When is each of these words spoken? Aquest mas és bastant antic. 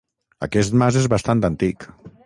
Aquest 0.47 0.77
mas 0.83 0.97
és 1.03 1.07
bastant 1.15 1.47
antic. 1.53 1.91